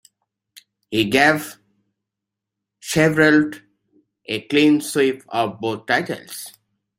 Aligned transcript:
This 0.91 1.05
gave 1.11 1.57
Chevrolet 2.81 3.61
a 4.25 4.41
clean 4.47 4.81
sweep 4.81 5.21
of 5.29 5.59
both 5.59 5.85
titles. 5.85 6.53